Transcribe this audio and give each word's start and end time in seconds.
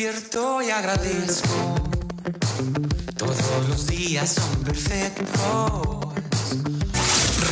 Despierto 0.00 0.62
y 0.62 0.70
agradezco. 0.70 1.74
Todos 3.18 3.68
los 3.68 3.86
días 3.86 4.30
son 4.30 4.64
perfectos. 4.64 5.28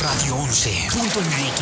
Radio 0.01 0.35
11. 0.35 0.87
Punto 0.91 1.19
MX. 1.19 1.61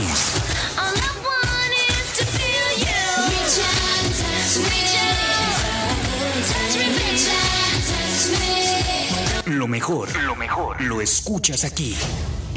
All 0.78 0.96
I 0.96 1.12
want 1.26 1.74
is 1.90 2.18
to 2.18 2.26
feel 2.26 2.70
you. 2.80 3.04
Reach 3.28 3.60
out, 3.68 4.16
touch 4.16 4.54
me. 4.64 4.80
Touch 6.48 6.78
me, 6.78 6.86
reach 6.96 7.28
out, 7.36 7.84
touch 7.92 9.46
me. 9.46 9.56
Lo 9.58 9.68
mejor, 9.68 10.16
lo 10.24 10.38
mejor, 10.38 10.80
lo 10.80 11.02
escuchas 11.02 11.66
aquí. 11.66 11.98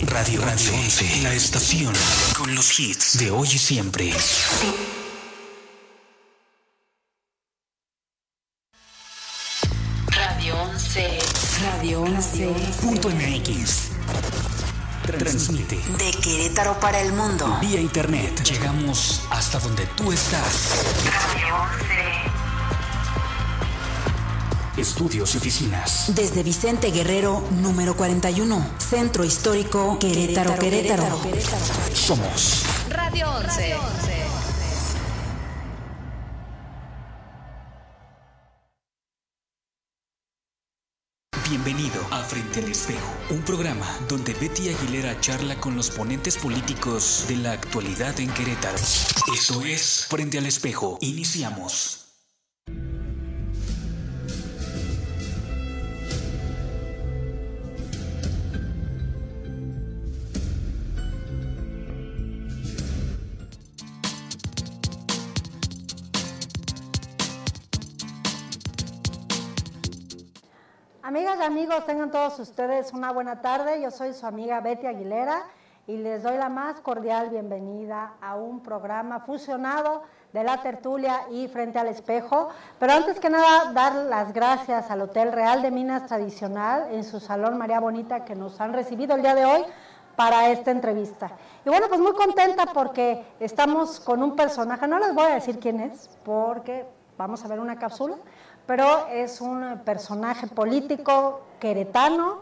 Radio 0.07 0.41
Radio 0.43 0.73
11, 0.73 1.23
la 1.25 1.35
estación 1.35 1.93
con 2.39 2.55
los 2.55 2.79
hits 2.79 3.19
de 3.19 3.33
hoy 3.33 3.49
y 3.53 3.59
siempre. 3.59 4.15
Transmite 15.71 16.05
De 16.05 16.11
Querétaro 16.11 16.79
para 16.81 17.01
el 17.01 17.13
mundo. 17.13 17.59
vía 17.61 17.81
internet. 17.81 18.43
Llegamos 18.43 19.23
hasta 19.31 19.59
donde 19.61 19.87
tú 19.97 20.11
estás. 20.13 20.85
Radio 21.05 21.55
11. 24.75 24.81
Estudios 24.81 25.35
y 25.35 25.39
oficinas. 25.39 26.07
Desde 26.15 26.43
Vicente 26.43 26.91
Guerrero, 26.91 27.45
número 27.61 27.95
41. 27.95 28.67
Centro 28.79 29.25
Histórico 29.25 29.99
Querétaro, 30.01 30.59
Querétaro. 30.59 31.21
Somos 31.95 32.65
Radio 32.89 33.31
11. 33.31 34.10
Bienvenido 41.81 42.15
a 42.15 42.23
Frente 42.23 42.61
al 42.61 42.71
Espejo, 42.71 43.17
un 43.31 43.41
programa 43.41 43.87
donde 44.07 44.35
Betty 44.35 44.69
Aguilera 44.69 45.19
charla 45.21 45.57
con 45.57 45.77
los 45.77 45.91
ponentes 45.91 46.37
políticos 46.37 47.25
de 47.27 47.37
la 47.37 47.53
actualidad 47.53 48.21
en 48.21 48.29
Querétaro. 48.35 48.77
Esto 49.35 49.63
es 49.63 50.07
Frente 50.11 50.37
al 50.37 50.45
Espejo. 50.45 50.99
Iniciamos. 51.01 52.00
Amigos, 71.51 71.85
tengan 71.85 72.13
todos 72.13 72.39
ustedes 72.39 72.93
una 72.93 73.11
buena 73.11 73.41
tarde. 73.41 73.83
Yo 73.83 73.91
soy 73.91 74.15
su 74.15 74.25
amiga 74.25 74.61
Betty 74.61 74.87
Aguilera 74.87 75.43
y 75.89 75.97
les 75.97 76.23
doy 76.23 76.37
la 76.37 76.49
más 76.49 76.79
cordial 76.79 77.29
bienvenida 77.29 78.13
a 78.21 78.37
un 78.37 78.63
programa 78.63 79.19
fusionado 79.19 80.05
de 80.33 80.45
la 80.45 80.63
tertulia 80.63 81.23
y 81.33 81.49
frente 81.49 81.81
al 81.81 81.89
espejo. 81.89 82.51
Pero 82.79 82.93
antes 82.93 83.19
que 83.19 83.31
nada, 83.31 83.73
dar 83.73 83.97
las 83.97 84.33
gracias 84.33 84.93
al 84.93 85.01
Hotel 85.01 85.33
Real 85.33 85.61
de 85.61 85.73
Minas 85.73 86.07
Tradicional 86.07 86.87
en 86.93 87.03
su 87.03 87.19
Salón 87.19 87.59
María 87.59 87.81
Bonita 87.81 88.25
que 88.25 88.37
nos 88.37 88.61
han 88.61 88.73
recibido 88.73 89.17
el 89.17 89.23
día 89.23 89.35
de 89.35 89.45
hoy 89.45 89.65
para 90.15 90.51
esta 90.51 90.71
entrevista. 90.71 91.33
Y 91.67 91.69
bueno, 91.69 91.87
pues 91.89 92.01
muy 92.01 92.13
contenta 92.13 92.67
porque 92.67 93.27
estamos 93.41 93.99
con 93.99 94.23
un 94.23 94.37
personaje, 94.37 94.87
no 94.87 95.01
les 95.01 95.13
voy 95.13 95.25
a 95.25 95.35
decir 95.35 95.59
quién 95.59 95.81
es, 95.81 96.11
porque 96.25 96.87
vamos 97.19 97.45
a 97.45 97.49
ver 97.49 97.59
una 97.59 97.77
cápsula, 97.77 98.15
pero 98.67 99.07
es 99.09 99.41
un 99.41 99.81
personaje 99.85 100.47
político 100.47 101.41
queretano, 101.59 102.39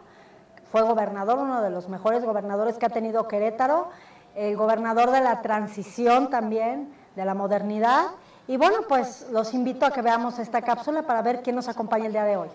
fue 0.71 0.83
gobernador, 0.83 1.39
uno 1.39 1.63
de 1.63 1.71
los 1.71 1.89
mejores 1.89 2.25
gobernadores 2.25 2.77
que 2.77 2.87
ha 2.87 2.91
tenido 2.91 3.27
Querétaro, 3.27 3.89
el 4.35 4.57
gobernador 4.57 5.11
de 5.11 5.21
la 5.21 5.41
transición 5.41 6.31
también, 6.31 6.93
de 7.17 7.25
la 7.25 7.35
modernidad. 7.35 8.09
Y 8.47 8.57
bueno, 8.57 8.83
pues 8.89 9.27
los 9.31 9.55
invito 9.55 9.87
a 9.87 9.91
que 9.91 10.03
veamos 10.03 10.39
esta 10.39 10.63
cápsula 10.63 11.03
para 11.03 11.23
ver 11.23 11.43
quién 11.43 11.57
nos 11.57 11.69
acompaña 11.69 12.07
el 12.07 12.13
día 12.13 12.25
de 12.25 12.37
hoy. 12.37 12.49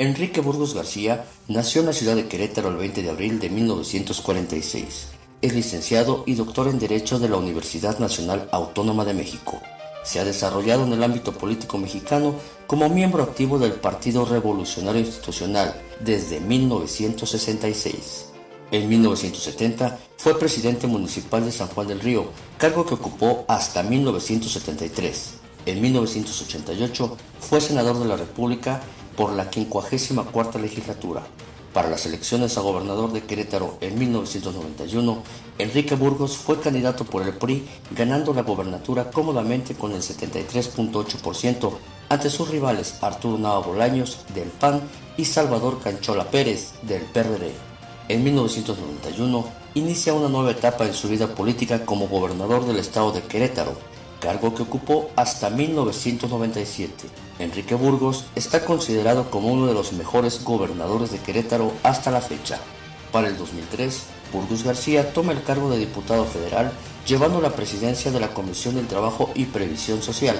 Enrique 0.00 0.40
Burgos 0.40 0.74
García 0.74 1.24
nació 1.48 1.80
en 1.80 1.88
la 1.88 1.92
ciudad 1.92 2.14
de 2.14 2.28
Querétaro 2.28 2.68
el 2.68 2.76
20 2.76 3.02
de 3.02 3.10
abril 3.10 3.40
de 3.40 3.50
1946. 3.50 5.08
Es 5.42 5.52
licenciado 5.52 6.22
y 6.24 6.34
doctor 6.36 6.68
en 6.68 6.78
Derecho 6.78 7.18
de 7.18 7.28
la 7.28 7.36
Universidad 7.36 7.98
Nacional 7.98 8.48
Autónoma 8.52 9.04
de 9.04 9.14
México. 9.14 9.60
Se 10.04 10.20
ha 10.20 10.24
desarrollado 10.24 10.84
en 10.84 10.92
el 10.92 11.02
ámbito 11.02 11.32
político 11.32 11.78
mexicano 11.78 12.36
como 12.68 12.88
miembro 12.88 13.24
activo 13.24 13.58
del 13.58 13.72
Partido 13.72 14.24
Revolucionario 14.24 15.00
Institucional 15.00 15.74
desde 15.98 16.38
1966. 16.38 18.26
En 18.70 18.88
1970 18.88 19.98
fue 20.16 20.38
presidente 20.38 20.86
municipal 20.86 21.44
de 21.44 21.50
San 21.50 21.66
Juan 21.66 21.88
del 21.88 21.98
Río, 21.98 22.30
cargo 22.56 22.86
que 22.86 22.94
ocupó 22.94 23.44
hasta 23.48 23.82
1973. 23.82 25.32
En 25.66 25.82
1988 25.82 27.16
fue 27.40 27.60
senador 27.60 27.98
de 27.98 28.06
la 28.06 28.16
República 28.16 28.80
por 29.18 29.32
la 29.32 29.50
54 29.50 30.60
legislatura. 30.60 31.26
Para 31.74 31.90
las 31.90 32.06
elecciones 32.06 32.56
a 32.56 32.60
gobernador 32.60 33.12
de 33.12 33.24
Querétaro 33.24 33.76
en 33.80 33.98
1991, 33.98 35.24
Enrique 35.58 35.96
Burgos 35.96 36.36
fue 36.36 36.60
candidato 36.60 37.02
por 37.04 37.22
el 37.22 37.32
PRI, 37.32 37.66
ganando 37.90 38.32
la 38.32 38.42
gobernatura 38.42 39.10
cómodamente 39.10 39.74
con 39.74 39.90
el 39.90 40.02
73.8% 40.02 41.72
ante 42.08 42.30
sus 42.30 42.48
rivales 42.48 43.02
Arturo 43.02 43.38
Nava 43.38 43.58
Bolaños 43.58 44.20
del 44.36 44.50
PAN 44.50 44.82
y 45.16 45.24
Salvador 45.24 45.80
Canchola 45.82 46.30
Pérez 46.30 46.74
del 46.82 47.02
PRD. 47.02 47.50
En 48.06 48.22
1991 48.22 49.44
inicia 49.74 50.14
una 50.14 50.28
nueva 50.28 50.52
etapa 50.52 50.86
en 50.86 50.94
su 50.94 51.08
vida 51.08 51.26
política 51.34 51.84
como 51.84 52.06
gobernador 52.06 52.66
del 52.66 52.76
estado 52.78 53.10
de 53.10 53.22
Querétaro, 53.22 53.76
cargo 54.20 54.54
que 54.54 54.62
ocupó 54.62 55.10
hasta 55.16 55.50
1997. 55.50 57.08
Enrique 57.38 57.74
Burgos 57.74 58.24
está 58.34 58.64
considerado 58.64 59.30
como 59.30 59.48
uno 59.48 59.66
de 59.66 59.74
los 59.74 59.92
mejores 59.92 60.42
gobernadores 60.44 61.10
de 61.10 61.18
Querétaro 61.18 61.72
hasta 61.82 62.10
la 62.10 62.20
fecha. 62.20 62.58
Para 63.12 63.28
el 63.28 63.38
2003, 63.38 64.02
Burgos 64.32 64.64
García 64.64 65.12
toma 65.12 65.32
el 65.32 65.42
cargo 65.42 65.70
de 65.70 65.78
diputado 65.78 66.24
federal, 66.24 66.72
llevando 67.06 67.40
la 67.40 67.54
presidencia 67.54 68.10
de 68.10 68.20
la 68.20 68.34
Comisión 68.34 68.74
del 68.74 68.86
Trabajo 68.86 69.30
y 69.34 69.46
Previsión 69.46 70.02
Social. 70.02 70.36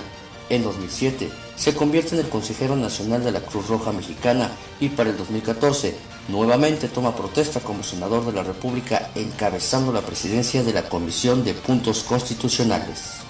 En 0.50 0.62
2007, 0.62 1.30
se 1.56 1.74
convierte 1.74 2.14
en 2.14 2.22
el 2.22 2.28
consejero 2.28 2.74
nacional 2.74 3.22
de 3.22 3.32
la 3.32 3.40
Cruz 3.40 3.68
Roja 3.68 3.92
Mexicana 3.92 4.50
y 4.80 4.88
para 4.88 5.10
el 5.10 5.16
2014, 5.18 5.94
nuevamente 6.28 6.88
toma 6.88 7.14
protesta 7.14 7.60
como 7.60 7.82
senador 7.82 8.24
de 8.24 8.32
la 8.32 8.42
República 8.42 9.10
encabezando 9.14 9.92
la 9.92 10.00
presidencia 10.00 10.62
de 10.62 10.72
la 10.72 10.88
Comisión 10.88 11.44
de 11.44 11.54
Puntos 11.54 12.02
Constitucionales. 12.02 13.27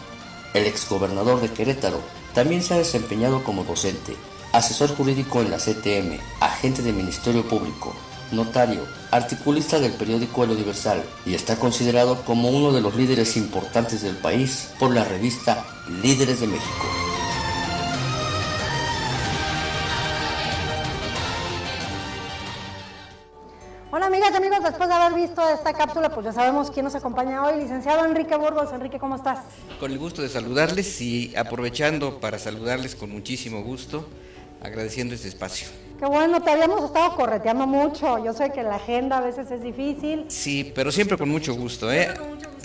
El 0.55 0.67
exgobernador 0.67 1.41
de 1.41 1.51
Querétaro 1.51 2.01
también 2.35 2.63
se 2.63 2.75
ha 2.75 2.79
desempeñado 2.79 3.45
como 3.45 3.65
docente, 3.65 4.17
asesor 4.53 4.95
jurídico 4.97 5.41
en 5.41 5.51
la 5.51 5.59
CTM, 5.59 6.19
agente 6.41 6.83
de 6.83 6.93
Ministerio 6.93 7.47
Público, 7.47 7.95
notario, 8.33 8.83
articulista 9.11 9.79
del 9.79 9.93
periódico 9.93 10.45
El 10.45 10.51
Universal 10.51 11.03
y 11.27 11.35
está 11.35 11.57
considerado 11.57 12.25
como 12.25 12.51
uno 12.51 12.73
de 12.73 12.81
los 12.81 12.95
líderes 12.95 13.37
importantes 13.37 14.03
del 14.03 14.17
país 14.17 14.71
por 14.79 14.95
la 14.95 15.05
revista 15.05 15.67
Líderes 16.03 16.41
de 16.41 16.47
México. 16.47 16.98
Después 24.69 24.89
de 24.89 24.95
haber 24.95 25.19
visto 25.19 25.43
esta 25.49 25.73
cápsula, 25.73 26.11
pues 26.11 26.27
ya 26.27 26.33
sabemos 26.33 26.71
quién 26.71 26.85
nos 26.85 26.95
acompaña 26.95 27.45
hoy, 27.45 27.59
licenciado 27.63 28.05
Enrique 28.05 28.37
Burgos. 28.37 28.73
Enrique, 28.73 28.99
¿cómo 28.99 29.17
estás? 29.17 29.41
Con 29.81 29.91
el 29.91 29.99
gusto 29.99 30.23
de 30.23 30.29
saludarles 30.29 31.01
y 31.01 31.35
aprovechando 31.37 32.21
para 32.21 32.39
saludarles 32.39 32.95
con 32.95 33.11
muchísimo 33.11 33.63
gusto, 33.63 34.07
agradeciendo 34.63 35.15
este 35.15 35.29
espacio. 35.29 35.69
Qué 35.99 36.07
bueno, 36.07 36.43
te 36.43 36.51
habíamos 36.51 36.85
estado 36.85 37.17
correteando 37.17 37.67
mucho. 37.67 38.23
Yo 38.23 38.33
sé 38.33 38.53
que 38.53 38.63
la 38.63 38.77
agenda 38.77 39.19
a 39.19 39.21
veces 39.21 39.51
es 39.51 39.63
difícil. 39.63 40.27
Sí, 40.29 40.71
pero 40.75 40.93
siempre 40.93 41.17
con 41.17 41.29
mucho 41.29 41.55
gusto, 41.55 41.91
¿eh? 41.91 42.09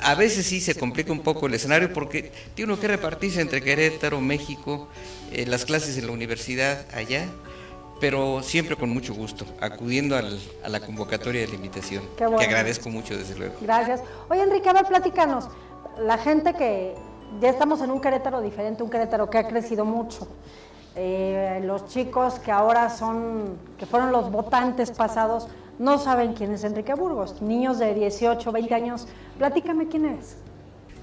A 0.01 0.15
veces 0.15 0.45
sí 0.45 0.59
se 0.59 0.75
complica 0.75 1.11
un 1.11 1.21
poco 1.21 1.47
el 1.47 1.53
escenario 1.53 1.93
porque 1.93 2.31
tiene 2.53 2.73
uno 2.73 2.81
que 2.81 2.89
repartirse 2.89 3.39
entre 3.39 3.61
Querétaro, 3.61 4.19
México, 4.19 4.89
eh, 5.31 5.45
las 5.47 5.65
clases 5.65 5.97
en 5.97 6.07
la 6.07 6.11
universidad 6.11 6.85
allá, 6.93 7.25
pero 8.03 8.43
siempre 8.43 8.75
con 8.75 8.89
mucho 8.89 9.13
gusto, 9.13 9.45
acudiendo 9.61 10.17
al- 10.17 10.37
a 10.61 10.67
la 10.67 10.81
convocatoria 10.81 11.39
de 11.39 11.47
la 11.47 11.55
invitación, 11.55 12.03
Qué 12.17 12.25
bueno. 12.25 12.37
que 12.37 12.43
agradezco 12.47 12.89
mucho 12.89 13.17
desde 13.17 13.33
luego. 13.37 13.53
Gracias. 13.61 14.01
Oye, 14.29 14.41
Enrique, 14.41 14.67
a 14.67 14.73
ver, 14.73 14.83
platícanos. 14.85 15.45
La 16.01 16.17
gente 16.17 16.53
que 16.53 16.95
ya 17.39 17.49
estamos 17.49 17.79
en 17.81 17.91
un 17.91 18.01
Querétaro 18.01 18.41
diferente, 18.41 18.83
un 18.83 18.89
Querétaro 18.89 19.29
que 19.29 19.37
ha 19.37 19.47
crecido 19.47 19.85
mucho. 19.85 20.27
Eh, 20.97 21.61
los 21.63 21.87
chicos 21.87 22.39
que 22.39 22.51
ahora 22.51 22.89
son, 22.89 23.57
que 23.77 23.85
fueron 23.85 24.11
los 24.11 24.29
votantes 24.29 24.91
pasados, 24.91 25.47
no 25.79 25.97
saben 25.97 26.33
quién 26.33 26.51
es 26.51 26.65
Enrique 26.65 26.93
Burgos. 26.95 27.41
Niños 27.41 27.79
de 27.79 27.93
18, 27.93 28.51
20 28.51 28.73
años, 28.75 29.07
platícame 29.37 29.87
quién 29.87 30.07
eres. 30.07 30.35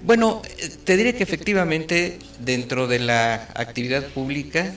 Bueno, 0.02 0.42
eh, 0.58 0.68
te 0.84 0.98
diré 0.98 1.14
que 1.14 1.22
efectivamente 1.22 2.18
dentro 2.40 2.86
de 2.86 2.98
la 2.98 3.48
actividad 3.54 4.02
pública, 4.08 4.74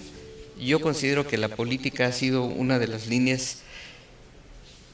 yo 0.59 0.79
considero 0.79 1.27
que 1.27 1.37
la 1.37 1.49
política 1.49 2.07
ha 2.07 2.11
sido 2.11 2.45
una 2.45 2.79
de 2.79 2.87
las 2.87 3.07
líneas, 3.07 3.59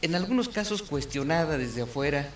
en 0.01 0.15
algunos 0.15 0.49
casos 0.49 0.81
cuestionada 0.81 1.57
desde 1.57 1.81
afuera, 1.81 2.29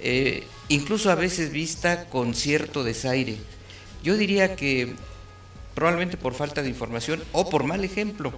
eh, 0.00 0.44
incluso 0.68 1.10
a 1.10 1.14
veces 1.14 1.50
vista 1.50 2.06
con 2.06 2.34
cierto 2.34 2.84
desaire. 2.84 3.36
Yo 4.02 4.16
diría 4.16 4.56
que 4.56 4.94
probablemente 5.74 6.16
por 6.16 6.34
falta 6.34 6.62
de 6.62 6.68
información 6.68 7.22
o 7.32 7.48
por 7.48 7.64
mal 7.64 7.84
ejemplo 7.84 8.32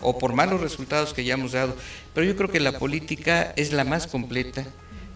o 0.00 0.18
por 0.18 0.34
malos 0.34 0.60
resultados 0.60 1.14
que 1.14 1.24
ya 1.24 1.34
hemos 1.34 1.52
dado, 1.52 1.76
pero 2.14 2.26
yo 2.26 2.36
creo 2.36 2.50
que 2.50 2.60
la 2.60 2.78
política 2.78 3.52
es 3.56 3.72
la 3.72 3.84
más 3.84 4.06
completa, 4.06 4.66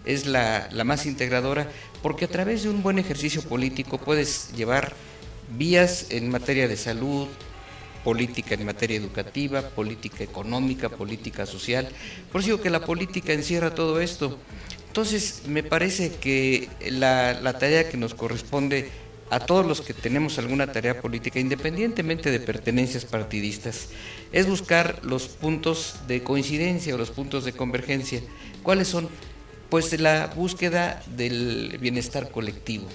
es 0.05 0.25
la, 0.25 0.67
la 0.71 0.83
más 0.83 1.05
integradora, 1.05 1.67
porque 2.01 2.25
a 2.25 2.27
través 2.27 2.63
de 2.63 2.69
un 2.69 2.81
buen 2.81 2.97
ejercicio 2.97 3.43
político 3.43 3.99
puedes 3.99 4.51
llevar 4.55 4.93
vías 5.57 6.07
en 6.09 6.29
materia 6.29 6.67
de 6.67 6.77
salud, 6.77 7.27
política 8.03 8.55
en 8.55 8.65
materia 8.65 8.97
educativa, 8.97 9.61
política 9.61 10.23
económica, 10.23 10.89
política 10.89 11.45
social. 11.45 11.89
Por 12.31 12.41
eso 12.41 12.51
digo 12.51 12.61
que 12.61 12.69
la 12.69 12.85
política 12.85 13.33
encierra 13.33 13.75
todo 13.75 14.01
esto. 14.01 14.37
Entonces, 14.87 15.43
me 15.47 15.63
parece 15.63 16.15
que 16.15 16.67
la, 16.89 17.33
la 17.33 17.57
tarea 17.57 17.89
que 17.89 17.97
nos 17.97 18.13
corresponde 18.13 18.89
a 19.31 19.39
todos 19.39 19.65
los 19.65 19.79
que 19.79 19.93
tenemos 19.93 20.37
alguna 20.37 20.73
tarea 20.73 21.01
política, 21.01 21.39
independientemente 21.39 22.31
de 22.31 22.41
pertenencias 22.41 23.05
partidistas, 23.05 23.87
es 24.33 24.45
buscar 24.45 24.99
los 25.03 25.29
puntos 25.29 25.95
de 26.07 26.21
coincidencia 26.21 26.93
o 26.93 26.97
los 26.97 27.11
puntos 27.11 27.45
de 27.45 27.53
convergencia. 27.53 28.21
¿Cuáles 28.61 28.89
son? 28.89 29.07
Pues 29.69 29.97
la 29.97 30.27
búsqueda 30.27 31.01
del 31.15 31.77
bienestar 31.79 32.29
colectivo, 32.29 32.87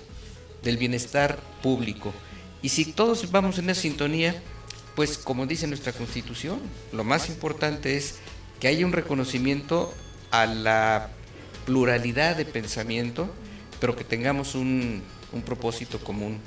del 0.62 0.76
bienestar 0.76 1.38
público. 1.62 2.12
Y 2.60 2.68
si 2.68 2.84
todos 2.84 3.30
vamos 3.30 3.58
en 3.58 3.70
esa 3.70 3.80
sintonía, 3.80 4.42
pues 4.96 5.18
como 5.18 5.46
dice 5.46 5.66
nuestra 5.68 5.92
Constitución, 5.92 6.58
lo 6.92 7.04
más 7.04 7.28
importante 7.28 7.96
es 7.96 8.16
que 8.58 8.66
haya 8.68 8.84
un 8.86 8.92
reconocimiento 8.92 9.92
a 10.30 10.46
la 10.46 11.10
pluralidad 11.66 12.36
de 12.36 12.44
pensamiento, 12.46 13.28
pero 13.80 13.94
que 13.94 14.04
tengamos 14.04 14.54
un, 14.54 15.02
un 15.32 15.42
propósito 15.42 15.98
común, 16.00 16.38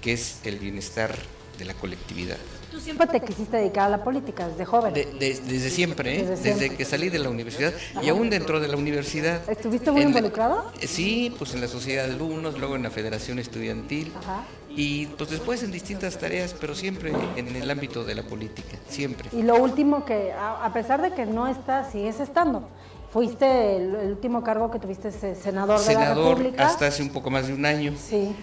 que 0.00 0.14
es 0.14 0.38
el 0.44 0.58
bienestar 0.58 1.14
de 1.58 1.64
la 1.66 1.74
colectividad. 1.74 2.38
Tú 2.70 2.80
siempre 2.80 3.06
te 3.08 3.20
quisiste 3.20 3.56
dedicar 3.58 3.86
a 3.86 3.88
la 3.90 4.02
política, 4.04 4.48
desde 4.48 4.64
joven. 4.64 4.94
De- 4.94 5.04
de- 5.04 5.40
desde 5.40 5.68
siempre, 5.68 6.14
¿eh? 6.14 6.22
Desde 6.24 6.36
desde, 6.36 6.58
siempre. 6.58 6.76
que 6.78 6.84
salí 6.86 7.08
de 7.10 7.18
la 7.18 7.28
universidad 7.28 7.74
y 8.00 8.08
aún 8.08 8.30
dentro 8.30 8.60
de 8.60 8.68
la 8.68 8.76
universidad. 8.76 9.42
¿Estuviste 9.50 9.90
muy 9.90 10.02
la- 10.02 10.06
involucrado? 10.08 10.72
sí, 10.86 11.34
pues 11.36 11.52
en 11.52 11.60
la 11.60 11.68
sociedad 11.68 12.06
de 12.06 12.14
alumnos, 12.14 12.56
luego 12.58 12.76
en 12.76 12.84
la 12.84 12.90
federación 12.90 13.38
estudiantil 13.40 14.12
Ajá. 14.22 14.44
Y 14.76 15.06
pues 15.06 15.30
después 15.30 15.62
en 15.62 15.72
distintas 15.72 16.18
tareas, 16.18 16.54
pero 16.58 16.74
siempre 16.74 17.12
en 17.36 17.54
el 17.56 17.70
ámbito 17.70 18.04
de 18.04 18.14
la 18.14 18.22
política, 18.22 18.78
siempre. 18.88 19.28
Y 19.32 19.42
lo 19.42 19.56
último 19.56 20.04
que, 20.04 20.32
a, 20.32 20.70
pesar 20.72 21.02
de 21.02 21.12
que 21.12 21.26
no 21.26 21.48
estás, 21.48 21.92
sigues 21.92 22.20
estando. 22.20 22.68
Fuiste 23.12 23.76
el, 23.76 23.94
el 23.96 24.10
último 24.12 24.44
cargo 24.44 24.70
que 24.70 24.78
tuviste 24.78 25.10
senador, 25.10 25.80
de 25.80 25.86
la 25.86 25.92
Senador 25.92 26.38
República. 26.38 26.66
hasta 26.66 26.86
hace 26.86 27.02
un 27.02 27.10
poco 27.10 27.30
más 27.30 27.48
de 27.48 27.54
un 27.54 27.66
año. 27.66 27.94
Sí, 27.98 28.34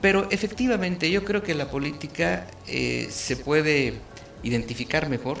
Pero 0.00 0.26
efectivamente 0.30 1.10
yo 1.10 1.24
creo 1.24 1.42
que 1.42 1.54
la 1.54 1.70
política 1.70 2.46
eh, 2.66 3.08
se 3.10 3.36
puede 3.36 3.94
identificar 4.42 5.10
mejor 5.10 5.38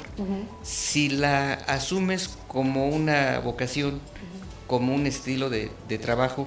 si 0.62 1.08
la 1.08 1.54
asumes 1.54 2.36
como 2.48 2.88
una 2.88 3.38
vocación, 3.38 4.00
como 4.66 4.94
un 4.94 5.06
estilo 5.06 5.48
de, 5.48 5.70
de 5.88 5.98
trabajo 5.98 6.46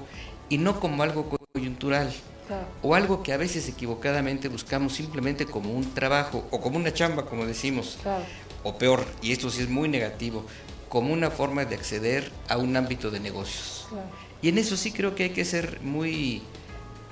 y 0.50 0.59
no 0.59 0.80
como 0.80 1.01
algo 1.01 1.30
coyuntural 1.53 2.12
claro. 2.50 2.66
o 2.81 2.96
algo 2.96 3.24
que 3.24 3.31
a 3.31 3.38
veces 3.38 3.69
equivocadamente 3.69 4.50
buscamos 4.50 4.94
simplemente 4.94 5.46
como 5.46 5.72
un 5.72 5.94
trabajo 5.94 6.46
o 6.51 6.60
como 6.60 6.75
una 6.78 6.92
chamba, 6.94 7.25
como 7.25 7.46
decimos, 7.46 7.98
Claro. 8.04 8.24
o 8.63 8.78
peor, 8.78 9.06
y 9.22 9.31
esto 9.31 9.50
sí 9.50 9.62
es 9.62 9.69
muy 9.69 9.88
negativo, 9.88 10.46
como 10.90 11.13
una 11.13 11.31
forma 11.31 11.63
de 11.63 11.75
acceder 11.75 12.30
a 12.50 12.57
un 12.57 12.75
ámbito 12.75 13.10
de 13.12 13.19
negocios. 13.22 13.86
Claro. 13.90 14.07
Y 14.42 14.50
en 14.50 14.57
eso 14.57 14.75
sí 14.75 14.92
creo 14.92 15.16
que 15.16 15.24
hay 15.24 15.30
que 15.30 15.46
ser 15.46 15.80
muy, 15.81 16.42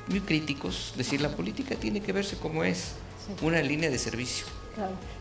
muy 0.08 0.20
críticos, 0.22 0.94
decir 0.98 1.22
la 1.22 1.30
política 1.30 1.76
tiene 1.76 2.02
que 2.02 2.12
verse 2.12 2.36
como 2.38 2.64
es, 2.64 2.94
una 3.42 3.62
línea 3.62 3.90
de 3.90 4.00
servicio. 4.00 4.46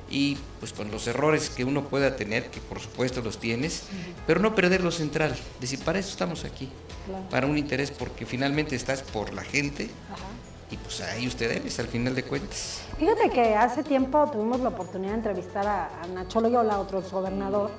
Y 0.09 0.39
pues 0.61 0.73
con 0.73 0.91
los 0.91 1.07
errores 1.09 1.51
que 1.51 1.65
uno 1.65 1.83
pueda 1.85 2.15
tener, 2.17 2.49
que 2.51 2.61
por 2.61 2.79
supuesto 2.81 3.23
los 3.23 3.39
tienes, 3.39 3.85
pero 4.27 4.39
no 4.41 4.55
perder 4.55 4.83
lo 4.85 4.91
central, 4.93 5.35
decir, 5.61 5.81
para 5.85 5.99
eso 5.99 6.11
estamos 6.11 6.45
aquí, 6.45 6.71
Claro. 7.07 7.25
para 7.31 7.47
un 7.47 7.57
interés, 7.59 7.91
porque 7.93 8.25
finalmente 8.27 8.75
estás 8.77 9.03
por 9.03 9.33
la 9.35 9.43
gente 9.43 9.89
Ajá. 10.13 10.25
y 10.71 10.77
pues 10.77 11.01
ahí 11.01 11.27
usted 11.27 11.55
debes 11.55 11.79
al 11.81 11.87
final 11.89 12.15
de 12.15 12.23
cuentas. 12.25 12.83
Fíjate 12.99 13.31
que 13.31 13.55
hace 13.55 13.83
tiempo 13.85 14.29
tuvimos 14.33 14.61
la 14.61 14.69
oportunidad 14.71 15.13
de 15.13 15.17
entrevistar 15.19 15.67
a, 15.67 15.87
a 16.03 16.07
Nacho 16.09 16.41
Loyola, 16.41 16.79
otro 16.81 17.01
gobernador, 17.03 17.71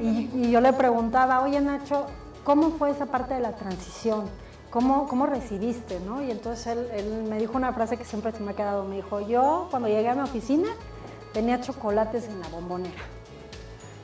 y, 0.00 0.30
y 0.34 0.50
yo 0.50 0.60
le 0.60 0.72
preguntaba, 0.72 1.40
oye 1.42 1.60
Nacho, 1.60 2.06
¿cómo 2.44 2.70
fue 2.72 2.90
esa 2.90 3.06
parte 3.06 3.34
de 3.34 3.40
la 3.40 3.54
transición? 3.54 4.24
¿Cómo, 4.70 5.08
cómo 5.08 5.26
recibiste? 5.26 5.98
¿no? 6.00 6.22
Y 6.22 6.30
entonces 6.30 6.66
él, 6.68 6.86
él 6.94 7.24
me 7.28 7.38
dijo 7.38 7.54
una 7.56 7.72
frase 7.72 7.96
que 7.96 8.04
siempre 8.04 8.30
se 8.32 8.40
me 8.40 8.52
ha 8.52 8.54
quedado, 8.54 8.84
me 8.84 8.96
dijo, 8.96 9.20
yo 9.26 9.66
cuando 9.70 9.88
llegué 9.88 10.08
a 10.08 10.14
mi 10.14 10.20
oficina 10.22 10.68
tenía 11.32 11.60
chocolates 11.60 12.24
en 12.24 12.40
la 12.40 12.48
bombonera. 12.48 13.02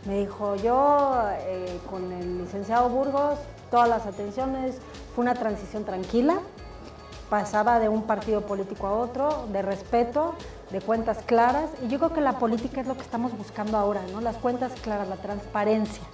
Me 0.06 0.21
dijo, 0.21 0.56
yo 0.56 1.21
eh, 1.40 1.78
con 1.90 2.12
el 2.12 2.38
licenciado 2.38 2.88
Burgos, 2.88 3.38
todas 3.71 3.88
las 3.88 4.06
atenciones, 4.06 4.76
fue 5.14 5.23
una 5.23 5.35
transición 5.35 5.85
tranquila, 5.85 6.38
pasaba 7.28 7.80
de 7.80 7.88
un 7.88 8.04
partido 8.04 8.42
político 8.42 8.87
a 8.87 8.92
otro, 8.92 9.49
de 9.52 9.62
respeto, 9.62 10.35
de 10.71 10.80
cuentas 10.80 11.18
claras, 11.26 11.71
y 11.83 11.88
yo 11.88 11.99
creo 11.99 12.12
que 12.12 12.21
la 12.21 12.38
política 12.38 12.80
es 12.80 12.87
lo 12.87 12.95
que 12.97 13.02
estamos 13.02 13.37
buscando 13.37 13.76
ahora, 13.76 14.02
¿no? 14.12 14.21
Las 14.21 14.37
cuentas 14.37 14.73
claras, 14.80 15.09
la 15.09 15.16
transparencia. 15.16 16.04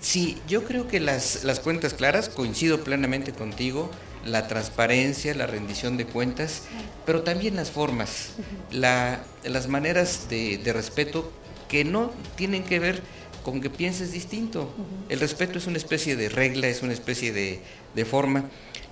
Sí, 0.00 0.40
yo 0.46 0.64
creo 0.64 0.88
que 0.88 1.00
las, 1.00 1.44
las 1.44 1.60
cuentas 1.60 1.92
claras, 1.92 2.28
coincido 2.28 2.84
plenamente 2.84 3.32
contigo, 3.32 3.90
la 4.26 4.48
transparencia, 4.48 5.34
la 5.34 5.46
rendición 5.46 5.96
de 5.96 6.04
cuentas, 6.06 6.62
pero 7.04 7.22
también 7.22 7.56
las 7.56 7.70
formas, 7.70 8.30
la- 8.70 9.22
las 9.44 9.68
maneras 9.68 10.28
de, 10.28 10.60
respeto 10.72 11.32
que 11.68 11.84
no 11.84 12.12
tienen 12.36 12.64
que 12.64 12.78
ver 12.78 13.02
con 13.44 13.60
que 13.60 13.70
pienses 13.70 14.12
distinto. 14.12 14.72
El 15.08 15.20
respeto 15.20 15.58
es 15.58 15.66
una 15.66 15.76
especie 15.78 16.16
de 16.16 16.28
regla, 16.28 16.66
es 16.68 16.82
una 16.82 16.92
especie 16.92 17.32
de, 17.32 18.04
forma. 18.04 18.44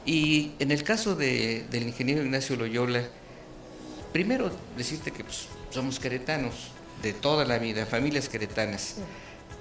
Y 0.07 0.53
en 0.59 0.71
el 0.71 0.83
caso 0.83 1.15
de- 1.17 1.65
del 1.71 1.83
ingeniero 1.85 2.23
Ignacio 2.23 2.57
Loyola, 2.57 3.03
primero 4.13 4.51
decirte 4.77 5.11
que 5.11 5.25
pues, 5.25 5.49
somos 5.71 5.99
queretanos 5.99 6.55
de 7.03 7.13
toda 7.13 7.45
la 7.45 7.59
vida, 7.59 7.85
familias 7.87 8.29
queretanas, 8.29 8.97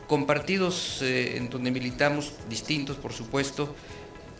con 0.07 0.25
partidos 0.25 0.99
eh, 1.01 1.37
en 1.37 1.49
donde 1.49 1.71
militamos 1.71 2.33
distintos, 2.49 2.97
por 2.97 3.13
supuesto, 3.13 3.75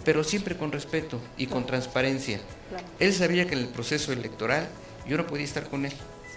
pero 0.06 0.24
siempre 0.24 0.58
con 0.58 0.72
respeto 0.72 1.20
y 1.38 1.48
con 1.48 1.66
transparencia. 1.66 2.40
Él 3.00 3.14
sabía 3.14 3.48
que 3.48 3.54
en 3.54 3.60
el 3.60 3.68
proceso 3.68 4.12
electoral 4.12 4.68
yo 5.08 5.18
no 5.18 5.28
podía 5.28 5.46
estar 5.46 5.70
con 5.70 5.86
él, 5.86 5.94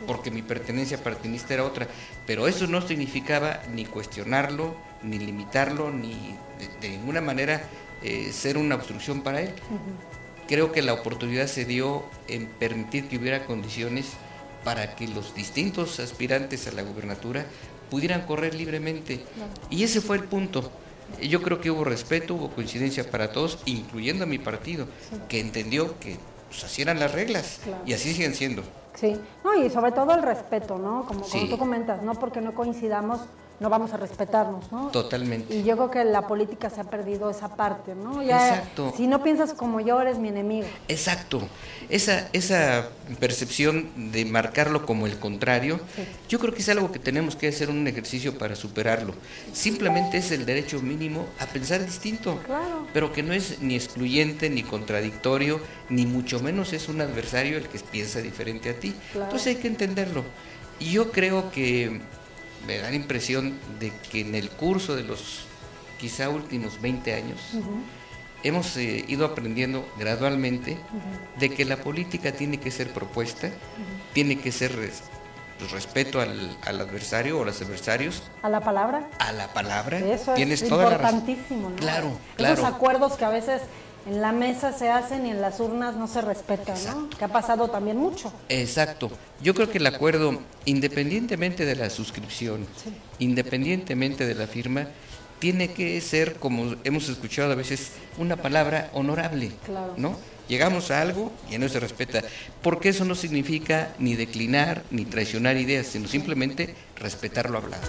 porque 0.07 0.31
mi 0.31 0.43
pertenencia 0.43 1.03
partidista 1.03 1.55
era 1.55 1.65
otra, 1.65 1.89
pero 2.27 2.49
eso 2.49 2.67
no 2.67 2.87
significaba 2.87 3.63
ni 3.73 3.85
cuestionarlo, 3.85 4.77
ni 5.03 5.19
limitarlo, 5.19 5.91
ni 5.91 6.37
de, 6.59 6.69
de 6.81 6.89
ninguna 6.97 7.21
manera 7.21 7.63
eh, 8.03 8.31
ser 8.33 8.59
una 8.59 8.75
obstrucción 8.75 9.23
para 9.23 9.41
él. 9.41 9.51
Creo 10.47 10.71
que 10.71 10.83
la 10.83 10.93
oportunidad 10.93 11.47
se 11.47 11.65
dio 11.65 12.05
en 12.29 12.47
permitir 12.47 13.09
que 13.09 13.17
hubiera 13.17 13.47
condiciones 13.47 14.07
para 14.65 14.95
que 14.95 15.09
los 15.09 15.35
distintos 15.35 15.99
aspirantes 15.99 16.67
a 16.69 16.73
la 16.73 16.83
gubernatura 16.83 17.47
pudieran 17.91 18.23
correr 18.23 18.55
libremente. 18.55 19.25
Y 19.71 19.83
ese 19.83 20.01
fue 20.01 20.17
el 20.17 20.25
punto. 20.25 20.71
Yo 21.23 21.41
creo 21.43 21.61
que 21.61 21.71
hubo 21.71 21.85
respeto, 21.85 22.35
hubo 22.35 22.51
coincidencia 22.51 23.11
para 23.11 23.33
todos, 23.33 23.59
incluyendo 23.65 24.25
a 24.25 24.27
mi 24.27 24.39
partido, 24.39 24.87
que 25.29 25.41
entendió 25.41 25.99
que 25.99 26.17
pues, 26.49 26.65
así 26.65 26.83
eran 26.83 26.99
las 26.99 27.13
reglas 27.13 27.61
Claro. 27.65 27.83
y 27.87 27.93
así 27.93 28.13
siguen 28.13 28.35
siendo. 28.35 28.63
Sí, 28.95 29.17
no, 29.45 29.55
y 29.63 29.69
sobre 29.71 29.93
todo 29.93 30.15
el 30.15 30.23
respeto, 30.23 30.79
¿no? 30.79 31.05
Como, 31.07 31.21
como 31.21 31.49
tú 31.49 31.59
comentas, 31.59 32.03
no 32.03 32.15
porque 32.15 32.41
no 32.41 32.55
coincidamos, 32.55 33.21
no 33.59 33.71
vamos 33.71 33.93
a 33.93 33.97
respetarnos, 33.97 34.71
¿no? 34.71 34.89
Totalmente. 34.89 35.55
Y 35.55 35.65
yo 35.65 35.77
creo 35.77 35.91
que 35.91 36.05
la 36.05 36.27
política 36.27 36.69
se 36.71 36.81
ha 36.81 36.85
perdido 36.85 37.31
esa 37.31 37.57
parte, 37.57 37.95
¿no? 37.95 38.23
Ya, 38.23 38.49
Exacto. 38.57 38.93
Si 38.97 39.07
no 39.07 39.23
piensas 39.23 39.55
como 39.55 39.81
yo, 39.81 40.01
eres 40.01 40.19
mi 40.19 40.29
enemigo. 40.29 40.67
Exacto. 40.89 41.41
Esa, 41.89 42.29
esa 42.33 42.89
percepción 43.21 44.13
de 44.13 44.25
marcarlo 44.25 44.85
como 44.85 45.07
el 45.07 45.19
contrario, 45.19 45.81
yo 46.29 46.39
creo 46.39 46.53
que 46.53 46.61
es 46.61 46.69
algo 46.69 46.93
que 46.93 46.99
tenemos 46.99 47.37
que 47.37 47.49
hacer 47.49 47.71
un 47.71 47.87
ejercicio 47.87 48.37
para 48.39 48.57
superarlo. 48.57 49.15
Simplemente 49.53 50.19
es 50.19 50.31
el 50.33 50.45
derecho 50.47 50.81
mínimo 50.81 51.27
a 51.41 51.47
pensar 51.47 51.85
distinto, 51.85 52.39
Claro. 52.45 52.87
pero 52.93 53.13
que 53.13 53.23
no 53.23 53.33
es 53.33 53.61
ni 53.61 53.75
excluyente, 53.77 54.51
ni 54.51 54.63
contradictorio, 54.63 55.61
ni 55.89 56.07
mucho 56.07 56.41
menos 56.41 56.73
es 56.73 56.89
un 56.89 57.01
adversario 57.01 57.57
el 57.57 57.69
que 57.69 57.79
piensa 57.79 58.21
diferente 58.21 58.71
a 58.71 58.75
ti. 58.75 58.95
Claro. 59.13 59.27
Entonces 59.27 59.57
hay 59.57 59.63
que 59.63 59.69
entenderlo. 59.69 60.25
Y 60.79 60.91
yo 60.93 61.11
creo 61.11 61.51
que 61.51 62.01
me 62.67 62.79
da 62.79 62.91
la 62.91 62.97
impresión 62.97 63.59
de 63.79 63.93
que 64.11 64.21
en 64.21 64.35
el 64.35 64.51
curso 64.51 64.95
de 64.97 65.05
los 65.05 65.47
quizá 65.99 66.29
últimos 66.29 66.81
20 66.81 67.15
años, 67.15 67.39
hemos 68.43 68.77
eh, 68.77 69.05
ido 69.09 69.25
aprendiendo 69.25 69.89
gradualmente 69.99 70.77
de 71.39 71.51
que 71.51 71.65
la 71.65 71.79
política 71.79 72.33
tiene 72.33 72.59
que 72.59 72.71
ser 72.71 72.93
propuesta, 72.93 73.51
tiene 74.13 74.39
que 74.39 74.53
ser 74.53 74.75
res- 74.77 75.03
respeto 75.73 76.21
al, 76.21 76.55
al 76.67 76.81
adversario 76.83 77.39
o 77.39 77.43
a 77.43 77.47
los 77.47 77.61
adversarios, 77.63 78.23
A 78.43 78.51
la 78.51 78.61
palabra. 78.61 79.09
a 79.19 79.33
la 79.33 79.49
palabra. 79.55 79.99
Eso 79.99 80.35
Tienes 80.35 80.61
es 80.63 80.69
toda 80.69 80.85
la 80.91 80.99
razón. 80.99 81.21
importantísimo, 81.21 81.71
¿no? 81.71 81.77
Claro, 81.77 82.09
Esos 82.37 82.59
claro. 82.61 82.67
acuerdos 82.67 83.15
que 83.15 83.25
a 83.25 83.31
veces 83.31 83.63
en 84.07 84.21
la 84.23 84.33
mesa 84.33 84.73
se 84.73 84.89
hacen 84.89 85.27
y 85.27 85.31
en 85.31 85.41
las 85.41 85.59
urnas 85.61 85.97
no 85.97 86.07
se 86.07 86.21
respetan, 86.21 86.77
¿no? 86.87 87.11
Que 87.11 87.25
ha 87.25 87.29
pasado 87.29 87.69
también 87.69 87.97
mucho. 87.97 88.33
Exacto. 88.49 89.11
Yo 89.43 89.55
creo 89.55 89.69
que 89.69 89.79
el 89.79 89.87
acuerdo, 89.87 90.41
independientemente 90.65 91.65
de 91.65 91.75
la 91.77 91.91
suscripción, 91.91 92.67
independientemente 93.19 94.27
de 94.27 94.35
la 94.35 94.47
firma, 94.47 94.87
tiene 95.39 95.73
que 95.73 96.01
ser, 96.01 96.37
como 96.37 96.77
hemos 96.85 97.09
escuchado 97.09 97.53
a 97.53 97.57
veces, 97.57 97.93
una 98.17 98.37
palabra 98.37 98.91
honorable, 98.95 99.51
Claro. 99.65 99.95
¿no? 99.97 100.17
Llegamos 100.49 100.93
a 100.93 101.01
algo 101.03 101.33
y 101.51 101.59
no 101.59 101.69
se 101.69 101.81
respeta, 101.81 102.23
porque 102.63 102.91
eso 102.91 103.05
no 103.05 103.17
significa 103.17 103.93
ni 103.99 104.15
declinar 104.15 104.85
ni 104.93 105.05
traicionar 105.05 105.57
ideas, 105.57 105.89
sino 105.89 106.07
simplemente 106.07 106.75
respetar 106.95 107.51
lo 107.51 107.59
hablado. 107.59 107.83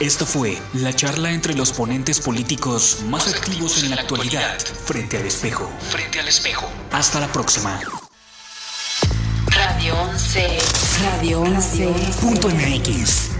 Esto 0.00 0.26
fue 0.26 0.56
la 0.74 0.94
charla 0.94 1.32
entre 1.32 1.54
los 1.54 1.72
ponentes 1.72 2.20
políticos 2.20 2.98
más 3.08 3.26
activos 3.26 3.82
en 3.82 3.90
la 3.90 3.96
actualidad, 3.96 4.56
frente 4.60 5.16
al 5.16 5.26
espejo. 5.26 5.68
Frente 5.90 6.20
al 6.20 6.28
espejo. 6.28 6.70
Hasta 6.92 7.18
la 7.18 7.26
próxima. 7.32 7.80
Radio 9.46 9.94
11. 10.00 10.58
Radio 11.02 11.40
11. 11.40 11.94
Punto 12.20 12.48
MX. 12.48 13.30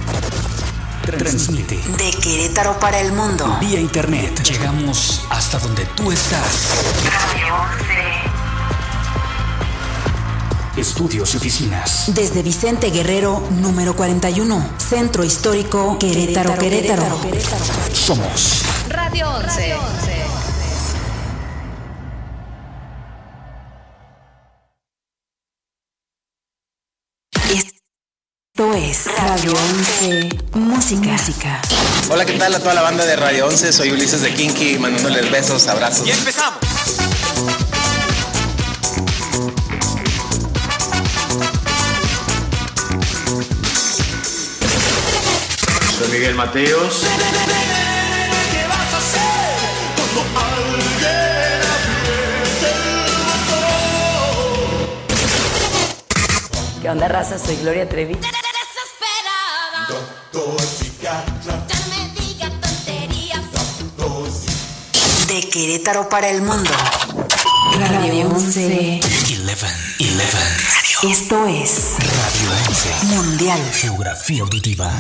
Transmite 1.03 1.77
De 1.97 2.11
Querétaro 2.21 2.79
para 2.81 2.99
el 3.01 3.13
mundo. 3.13 3.57
vía 3.61 3.79
internet. 3.79 4.43
Llegamos 4.43 5.23
hasta 5.31 5.59
donde 5.61 5.87
tú 5.95 6.11
estás. 6.11 6.67
Radio 7.05 7.55
11. 7.55 7.98
Estudios 10.79 11.35
y 11.35 11.39
oficinas. 11.39 12.05
Desde 12.15 12.41
Vicente 12.43 12.91
Guerrero, 12.91 13.43
número 13.61 13.97
41. 13.97 14.65
Centro 14.79 15.25
Histórico 15.25 15.99
Querétaro, 15.99 16.57
Querétaro. 16.57 17.21
Somos 17.93 18.63
Radio 18.89 19.29
11. 19.29 19.75
Esto 27.53 28.75
es 28.75 29.05
Radio 29.19 29.53
11. 29.53 30.29
Música. 30.55 31.09
Música. 31.09 31.61
Hola, 32.09 32.25
¿qué 32.25 32.35
tal 32.35 32.55
a 32.55 32.61
toda 32.61 32.75
la 32.75 32.83
banda 32.83 33.05
de 33.05 33.17
Radio 33.17 33.49
11? 33.49 33.73
Soy 33.73 33.91
Ulises 33.91 34.23
de 34.23 34.33
Kinky, 34.33 34.79
mandándoles 34.79 35.29
besos, 35.29 35.67
abrazos. 35.67 36.07
Y 36.07 36.13
empezamos. 36.13 36.61
Miguel 46.19 46.35
Mateos. 46.35 47.05
¿Qué 56.83 56.91
onda, 56.91 57.07
raza? 57.07 57.39
Soy 57.39 57.55
Gloria 57.59 57.89
Trevi. 57.89 58.17
De 65.29 65.49
Querétaro 65.51 66.09
para 66.09 66.31
el 66.31 66.43
mundo. 66.43 66.71
Radio 67.79 68.29
11. 68.31 69.01
11. 69.01 69.01
11. 69.41 71.13
Esto 71.13 71.47
es 71.47 71.95
Radio 72.01 72.51
11. 72.67 73.07
Mundial. 73.07 73.61
Geografía 73.73 74.43
auditiva. 74.43 74.93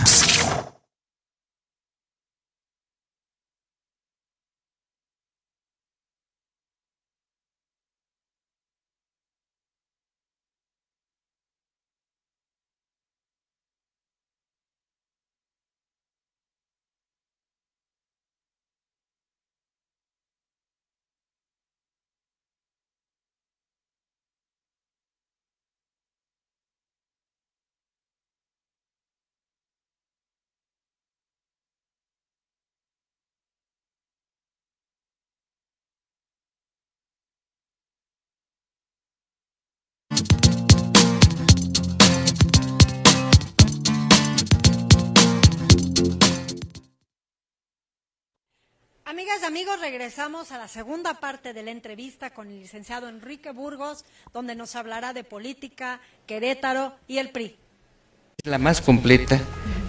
Amigas 49.08 49.38
y 49.40 49.46
amigos, 49.46 49.80
regresamos 49.80 50.52
a 50.52 50.58
la 50.58 50.68
segunda 50.68 51.14
parte 51.14 51.54
de 51.54 51.62
la 51.62 51.70
entrevista 51.70 52.28
con 52.28 52.48
el 52.48 52.60
licenciado 52.60 53.08
Enrique 53.08 53.52
Burgos, 53.52 54.04
donde 54.34 54.54
nos 54.54 54.76
hablará 54.76 55.14
de 55.14 55.24
política, 55.24 56.02
Querétaro 56.26 56.92
y 57.06 57.16
el 57.16 57.30
PRI. 57.30 57.56
La 58.44 58.58
más 58.58 58.82
completa, 58.82 59.40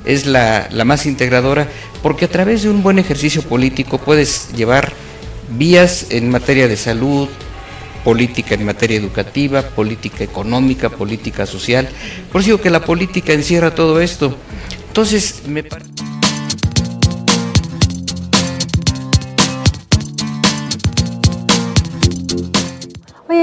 es 0.05 0.25
la, 0.25 0.69
la 0.71 0.85
más 0.85 1.05
integradora, 1.05 1.67
porque 2.01 2.23
a 2.23 2.29
través 2.29 2.63
de 2.63 2.69
un 2.69 2.81
buen 2.81 2.97
ejercicio 2.97 3.41
político 3.43 3.97
puedes 3.97 4.53
llevar 4.53 4.93
vías 5.49 6.11
en 6.11 6.29
materia 6.29 6.69
de 6.69 6.77
salud, 6.77 7.27
política 8.05 8.55
en 8.55 8.63
materia 8.63 8.97
educativa, 8.97 9.63
política 9.63 10.23
económica, 10.23 10.89
política 10.89 11.45
social. 11.45 11.89
Por 12.31 12.39
eso 12.39 12.51
digo 12.51 12.61
que 12.61 12.69
la 12.69 12.85
política 12.85 13.33
encierra 13.33 13.75
todo 13.75 13.99
esto. 13.99 14.37
Entonces, 14.87 15.45
me 15.45 15.61
parece... 15.61 16.08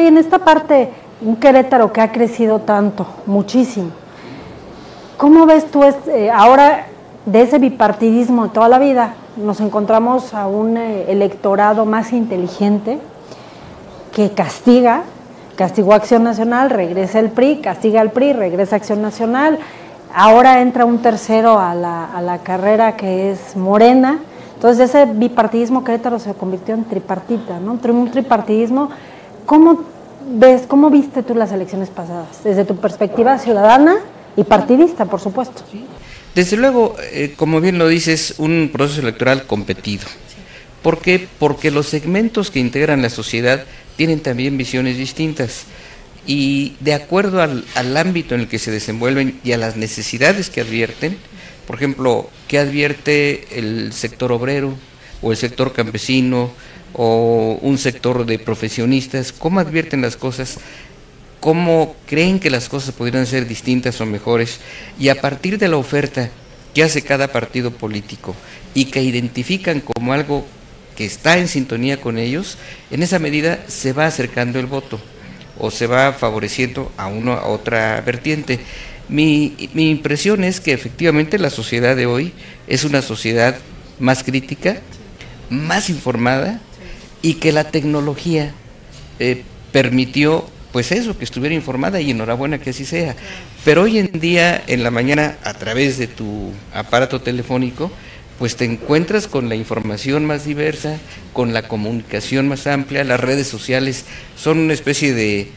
en 0.07 0.19
esta 0.19 0.39
parte, 0.39 0.91
un 1.21 1.37
Querétaro 1.37 1.93
que 1.93 2.01
ha 2.01 2.13
crecido 2.13 2.61
tanto, 2.61 3.07
muchísimo, 3.27 3.91
¿cómo 5.17 5.47
ves 5.47 5.71
tú 5.71 5.85
este, 5.85 6.27
eh, 6.27 6.31
ahora 6.31 6.87
de 7.25 7.43
ese 7.43 7.59
bipartidismo 7.59 8.45
de 8.45 8.51
toda 8.51 8.69
la 8.69 8.79
vida? 8.79 9.15
Nos 9.37 9.61
encontramos 9.61 10.35
a 10.35 10.47
un 10.47 10.77
eh, 10.77 11.07
electorado 11.09 11.85
más 11.87 12.13
inteligente 12.13 12.99
que 14.13 14.31
castiga, 14.31 15.03
castigó 15.57 15.95
Acción 15.95 16.23
Nacional, 16.23 16.71
regresa 16.71 17.19
el 17.19 17.31
PRI, 17.31 17.61
castiga 17.61 18.01
al 18.01 18.11
PRI, 18.11 18.33
regresa 18.33 18.77
Acción 18.77 19.03
Nacional, 19.03 19.59
ahora 20.15 20.61
entra 20.61 20.85
un 20.85 20.99
tercero 20.99 21.59
a 21.59 21.75
la, 21.75 22.05
a 22.05 22.21
la 22.23 22.39
carrera 22.39 22.97
que 22.97 23.31
es 23.31 23.57
Morena, 23.57 24.21
entonces 24.55 24.89
ese 24.89 25.05
bipartidismo 25.05 25.85
Querétaro 25.85 26.19
se 26.19 26.33
convirtió 26.33 26.75
en 26.75 26.85
tripartita, 26.85 27.59
¿no? 27.61 27.73
Un 27.73 28.11
tripartidismo, 28.11 28.89
¿cómo 29.45 29.81
ves, 30.27 30.63
cómo 30.67 30.91
viste 30.91 31.23
tú 31.23 31.35
las 31.35 31.53
elecciones 31.53 31.89
pasadas? 31.89 32.43
Desde 32.45 32.65
tu 32.65 32.77
perspectiva 32.77 33.39
ciudadana 33.39 33.97
y 34.37 34.45
partidista, 34.45 35.05
por 35.07 35.21
supuesto. 35.21 35.63
Desde 36.35 36.57
luego, 36.57 36.97
eh, 37.13 37.35
como 37.37 37.61
bien 37.61 37.79
lo 37.79 37.89
dices, 37.89 38.35
un 38.39 38.71
proceso 38.73 39.01
electoral 39.01 39.47
competido. 39.47 40.05
¿Por 40.83 40.99
qué? 40.99 41.27
Porque 41.39 41.71
los 41.71 41.87
segmentos 41.87 42.51
que 42.51 42.61
integran 42.61 43.03
la 43.03 43.11
sociedad 43.11 43.65
tienen 43.97 44.21
también 44.21 44.59
visiones 44.59 44.99
distintas 44.99 45.65
y 46.27 46.77
de 46.81 46.95
acuerdo 46.95 47.41
al, 47.41 47.65
al 47.75 47.97
ámbito 47.97 48.35
en 48.35 48.43
el 48.43 48.49
que 48.49 48.59
se 48.59 48.71
desenvuelven 48.71 49.41
y 49.43 49.53
a 49.53 49.57
las 49.57 49.77
necesidades 49.77 50.51
que 50.51 50.61
advierten, 50.61 51.17
por 51.67 51.77
ejemplo, 51.77 52.29
¿qué 52.49 52.59
advierte 52.59 53.59
el 53.59 53.93
sector 53.93 54.33
obrero 54.33 54.75
o 55.23 55.31
el 55.33 55.37
sector 55.37 55.73
campesino 55.73 56.51
o 56.97 57.59
un 57.61 57.79
sector 57.79 58.25
de 58.25 58.39
profesionistas? 58.39 59.33
¿Cómo 59.33 59.61
advierten 59.61 60.01
las 60.01 60.17
cosas? 60.17 60.59
¿Cómo 61.41 61.95
creen 62.07 62.41
que 62.41 62.51
las 62.51 62.69
cosas 62.69 62.95
podrían 62.95 63.27
ser 63.27 63.47
distintas 63.47 64.01
o 64.01 64.07
mejores? 64.07 64.61
Y 64.99 65.11
a 65.11 65.21
partir 65.21 65.59
de 65.59 65.69
la 65.69 65.77
oferta 65.77 66.31
que 66.75 66.83
hace 66.83 67.03
cada 67.03 67.29
partido 67.29 67.71
político 67.71 68.35
y 68.75 68.87
que 68.87 69.03
identifican 69.03 69.81
como 69.81 70.13
algo 70.13 70.47
que 70.97 71.05
está 71.05 71.37
en 71.37 71.49
sintonía 71.49 72.01
con 72.01 72.19
ellos, 72.19 72.57
en 72.91 73.03
esa 73.03 73.19
medida 73.19 73.61
se 73.69 73.93
va 73.93 74.07
acercando 74.07 74.59
el 74.59 74.67
voto 74.67 74.99
o 75.59 75.71
se 75.71 75.87
va 75.87 76.13
favoreciendo 76.15 76.91
a 76.97 77.07
una 77.07 77.35
a 77.35 77.47
otra 77.47 78.01
vertiente. 78.01 78.59
Mi, 79.09 79.71
mi 79.75 79.91
impresión 79.91 80.43
es 80.43 80.61
que 80.61 80.73
efectivamente 80.73 81.39
la 81.39 81.51
sociedad 81.51 81.95
de 81.95 82.07
hoy 82.07 82.33
es 82.67 82.85
una 82.85 83.03
sociedad 83.03 83.57
más 83.99 84.25
crítica, 84.25 84.79
más 85.51 85.91
informada 85.91 86.61
y 87.27 87.35
que 87.35 87.51
la 87.53 87.65
tecnología 87.65 88.53
eh, 89.19 89.43
permitió 89.73 90.47
pues 90.73 90.93
eso, 90.93 91.17
que 91.17 91.25
estuviera 91.25 91.55
informada 91.55 92.01
y 92.01 92.11
enhorabuena 92.11 92.59
que 92.59 92.71
así 92.71 92.85
sea. 92.85 93.17
Pero 93.65 93.83
hoy 93.83 93.99
en 93.99 94.21
día, 94.21 94.63
en 94.67 94.83
la 94.83 94.91
mañana, 94.91 95.39
a 95.43 95.55
través 95.55 95.97
de 95.99 96.07
tu 96.07 96.53
aparato 96.75 97.21
telefónico, 97.23 97.91
pues 98.39 98.57
te 98.57 98.67
encuentras 98.67 99.27
con 99.27 99.49
la 99.49 99.55
información 99.57 100.27
más 100.27 100.45
diversa, 100.45 100.99
con 101.33 101.55
la 101.55 101.67
comunicación 101.67 102.47
más 102.47 102.67
amplia, 102.67 103.05
las 103.05 103.19
redes 103.19 103.47
sociales 103.47 104.05
son 104.37 104.59
una 104.59 104.75
especie 104.75 105.15
de, 105.15 105.49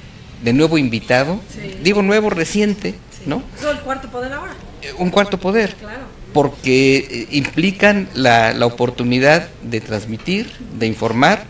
de 0.44 0.54
nuevo 0.54 0.78
invitado, 0.78 1.42
digo 1.84 2.02
nuevo 2.02 2.30
reciente, 2.30 2.96
¿no? 3.26 3.44
¿Es 3.60 3.66
el 3.66 3.80
cuarto 3.82 4.10
poder 4.10 4.32
ahora? 4.32 4.54
Eh, 4.82 4.94
Un 4.98 5.10
cuarto 5.10 5.38
poder, 5.38 5.76
Claro. 5.76 6.04
porque 6.32 6.98
eh, 7.12 7.28
implican 7.32 8.08
la, 8.16 8.54
la 8.54 8.66
oportunidad 8.66 9.50
de 9.64 9.82
transmitir, 9.82 10.50
de 10.80 10.88
informar, 10.88 11.44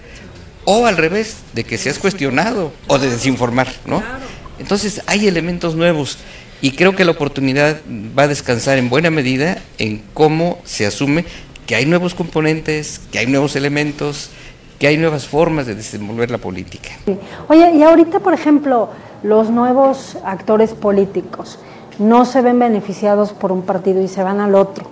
o 0.72 0.86
al 0.86 0.98
revés, 0.98 1.38
de 1.54 1.64
que 1.64 1.80
seas 1.80 1.98
cuestionado 1.98 2.72
o 2.86 3.00
de 3.00 3.10
desinformar, 3.10 3.70
¿no? 3.88 4.04
Entonces 4.60 5.02
hay 5.08 5.28
elementos 5.28 5.74
nuevos 5.74 6.20
y 6.62 6.74
creo 6.74 6.96
que 6.96 7.06
la 7.06 7.12
oportunidad 7.12 7.78
va 8.16 8.24
a 8.24 8.28
descansar 8.28 8.78
en 8.78 8.88
buena 8.88 9.10
medida 9.10 9.58
en 9.80 10.04
cómo 10.14 10.60
se 10.66 10.86
asume 10.86 11.26
que 11.66 11.74
hay 11.74 11.88
nuevos 11.88 12.14
componentes, 12.14 13.02
que 13.12 13.18
hay 13.18 13.26
nuevos 13.26 13.56
elementos, 13.56 14.30
que 14.78 14.86
hay 14.86 14.98
nuevas 14.98 15.26
formas 15.26 15.66
de 15.66 15.74
desenvolver 15.74 16.30
la 16.30 16.38
política. 16.38 16.90
Oye, 17.48 17.72
y 17.76 17.82
ahorita, 17.82 18.20
por 18.20 18.36
ejemplo, 18.36 18.90
los 19.24 19.50
nuevos 19.50 20.18
actores 20.24 20.76
políticos 20.76 21.58
no 21.98 22.26
se 22.26 22.44
ven 22.44 22.60
beneficiados 22.60 23.34
por 23.34 23.52
un 23.52 23.64
partido 23.64 24.04
y 24.04 24.08
se 24.08 24.22
van 24.22 24.40
al 24.40 24.54
otro. 24.54 24.86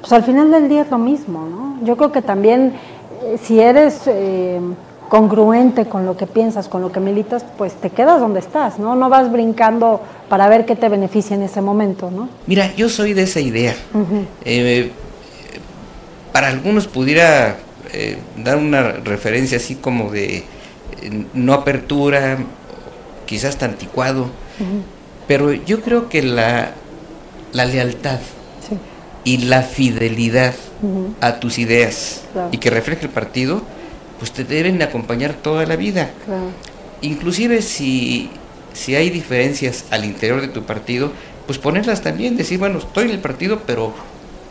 Pues 0.00 0.12
al 0.12 0.22
final 0.22 0.52
del 0.52 0.68
día 0.68 0.82
es 0.82 0.90
lo 0.92 0.98
mismo, 0.98 1.44
¿no? 1.44 1.84
Yo 1.84 1.96
creo 1.96 2.12
que 2.12 2.22
también 2.22 2.74
eh, 3.24 3.36
si 3.42 3.58
eres 3.58 4.02
eh, 4.06 4.60
congruente 5.18 5.84
con 5.86 6.06
lo 6.06 6.16
que 6.16 6.26
piensas, 6.26 6.66
con 6.66 6.82
lo 6.82 6.90
que 6.90 6.98
militas, 6.98 7.44
pues 7.56 7.72
te 7.74 7.90
quedas 7.90 8.18
donde 8.18 8.40
estás, 8.40 8.80
¿no? 8.80 8.96
No 8.96 9.08
vas 9.08 9.30
brincando 9.30 10.00
para 10.28 10.48
ver 10.48 10.66
qué 10.66 10.74
te 10.74 10.88
beneficia 10.88 11.36
en 11.36 11.42
ese 11.44 11.60
momento, 11.60 12.10
¿no? 12.10 12.28
Mira, 12.48 12.74
yo 12.74 12.88
soy 12.88 13.12
de 13.14 13.22
esa 13.22 13.38
idea. 13.38 13.76
Eh, 14.44 14.90
para 16.32 16.48
algunos 16.48 16.88
pudiera 16.88 17.58
eh, 17.92 18.18
dar 18.42 18.56
una 18.56 18.82
referencia 18.90 19.58
así 19.58 19.76
como 19.76 20.10
de 20.10 20.38
eh, 21.02 21.26
no 21.32 21.52
apertura, 21.52 22.38
quizás 23.24 23.56
tan 23.56 23.70
anticuado, 23.70 24.26
pero 25.28 25.52
yo 25.52 25.80
creo 25.80 26.08
que 26.08 26.22
la, 26.22 26.72
la 27.52 27.64
lealtad 27.66 28.18
Sí. 28.68 28.76
y 29.22 29.36
la 29.44 29.62
fidelidad 29.62 30.54
a 31.20 31.38
tus 31.38 31.58
ideas 31.58 32.22
Claro. 32.32 32.48
y 32.50 32.58
que 32.58 32.70
refleje 32.70 33.04
el 33.06 33.10
partido, 33.12 33.62
pues 34.18 34.32
te 34.32 34.44
deben 34.44 34.78
de 34.78 34.84
acompañar 34.84 35.34
toda 35.34 35.66
la 35.66 35.76
vida. 35.76 36.10
Claro. 36.24 36.50
Inclusive 37.02 37.62
si, 37.62 38.30
si 38.72 38.94
hay 38.96 39.10
diferencias 39.10 39.84
al 39.90 40.04
interior 40.04 40.40
de 40.40 40.48
tu 40.48 40.62
partido, 40.62 41.12
pues 41.46 41.58
ponerlas 41.58 42.00
también, 42.02 42.36
decir, 42.36 42.58
bueno, 42.58 42.78
estoy 42.78 43.04
en 43.04 43.10
el 43.10 43.18
partido, 43.18 43.60
pero 43.66 43.92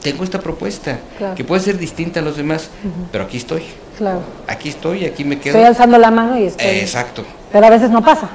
tengo 0.02 0.24
esta 0.24 0.40
propuesta, 0.40 1.00
Claro. 1.18 1.36
que 1.36 1.44
puede 1.44 1.62
ser 1.62 1.78
distinta 1.78 2.20
a 2.20 2.24
los 2.24 2.36
demás, 2.38 2.70
pero 3.12 3.24
aquí 3.24 3.38
estoy, 3.38 3.64
Claro. 3.98 4.22
aquí 4.48 4.70
estoy, 4.70 5.06
aquí 5.06 5.24
me 5.24 5.40
quedo. 5.40 5.56
Estoy 5.56 5.66
alzando 5.68 5.98
la 5.98 6.12
mano 6.12 6.38
y 6.38 6.44
estoy. 6.46 6.66
Exacto, 6.68 7.24
Pero 7.52 7.66
a 7.66 7.70
veces 7.70 7.90
no 7.90 8.04
pasa. 8.04 8.30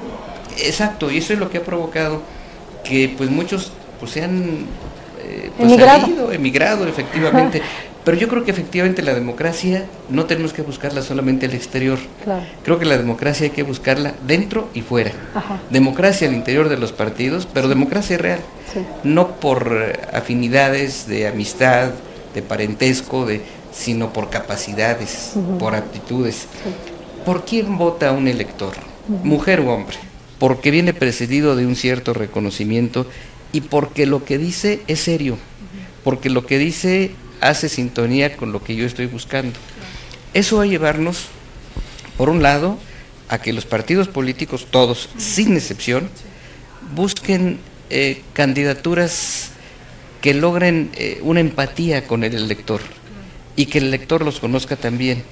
exacto, 0.57 1.11
y 1.11 1.19
eso 1.19 1.35
es 1.35 1.38
lo 1.38 1.51
que 1.51 1.59
ha 1.59 1.62
provocado 1.62 2.23
que 2.83 3.14
pues 3.17 3.29
muchos 3.31 3.71
pues 4.01 4.12
sean 4.12 4.64
eh, 5.23 5.51
pues, 5.57 5.69
Emigrado. 5.71 6.01
salido, 6.01 6.33
emigrado, 6.33 6.87
efectivamente. 6.88 7.61
Pero 8.09 8.21
yo 8.21 8.29
creo 8.29 8.42
que 8.42 8.53
efectivamente 8.53 9.03
la 9.03 9.12
democracia 9.12 9.85
no 10.09 10.25
tenemos 10.25 10.55
que 10.55 10.62
buscarla 10.62 11.03
solamente 11.03 11.44
al 11.44 11.53
exterior. 11.53 11.99
Claro. 12.25 12.42
Creo 12.62 12.79
que 12.79 12.87
la 12.87 12.97
democracia 12.97 13.44
hay 13.44 13.51
que 13.51 13.62
buscarla 13.62 14.14
dentro 14.27 14.71
y 14.73 14.81
fuera. 14.81 15.12
Ajá. 15.35 15.61
Democracia 15.68 16.27
al 16.27 16.33
interior 16.33 16.71
de 16.71 16.79
los 16.79 16.92
partidos, 16.92 17.47
pero 17.53 17.68
democracia 17.68 18.16
real. 18.16 18.40
Sí. 18.73 18.81
No 19.05 19.33
por 19.33 19.77
eh, 19.79 20.01
afinidades 20.11 21.07
de 21.07 21.29
amistad, 21.29 21.90
de 22.33 22.40
parentesco, 22.40 23.27
de, 23.27 23.42
sino 23.75 24.11
por 24.11 24.31
capacidades, 24.31 25.35
por 25.59 25.75
aptitudes. 25.75 26.47
¿Por 27.27 27.44
quién 27.44 27.77
vota 27.77 28.12
un 28.12 28.27
elector? 28.27 28.73
Mujer 29.23 29.61
o 29.61 29.71
hombre. 29.71 29.99
Porque 30.38 30.71
viene 30.71 30.94
precedido 30.94 31.57
de 31.57 31.66
un 31.66 31.77
cierto 31.77 32.14
reconocimiento 32.14 33.07
y 33.53 33.61
porque 33.61 34.07
lo 34.07 34.25
que 34.25 34.38
dice 34.38 34.81
es 34.87 35.01
serio. 35.01 35.37
Porque 36.05 36.31
lo 36.31 36.47
que 36.47 36.57
dice 36.57 37.11
hace 37.40 37.68
sintonía 37.68 38.37
con 38.37 38.53
lo 38.53 38.62
que 38.62 38.77
yo 38.77 38.87
estoy 38.87 39.07
buscando. 39.07 39.59
Eso 40.35 40.59
va 40.59 40.64
a 40.64 40.66
llevarnos, 40.66 41.27
por 42.16 42.29
un 42.29 42.42
lado, 42.42 42.79
a 43.29 43.38
que 43.38 43.53
los 43.53 43.66
partidos 43.66 44.09
políticos, 44.09 44.66
todos, 44.70 45.11
sin 45.16 45.57
excepción, 45.57 46.09
busquen 46.94 47.59
eh, 47.90 48.22
candidaturas 48.33 49.51
que 50.20 50.35
logren 50.35 50.90
eh, 50.94 51.20
una 51.22 51.40
empatía 51.40 52.07
con 52.07 52.24
el 52.24 52.35
elector 52.35 52.81
y 53.57 53.66
que 53.66 53.79
el 53.79 53.87
elector 53.88 54.24
los 54.24 54.40
conozca 54.40 54.77
también. 54.77 55.22